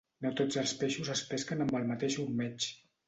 No 0.25 0.29
tots 0.39 0.55
els 0.61 0.71
peixos 0.79 1.11
es 1.15 1.23
pesquen 1.33 1.61
amb 1.67 1.77
el 1.81 1.89
mateix 1.91 2.17
ormeig. 2.25 2.69